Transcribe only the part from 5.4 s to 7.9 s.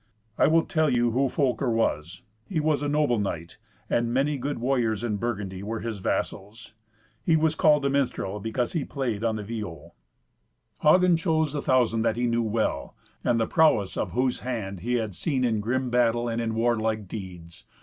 were his vassals. He was called a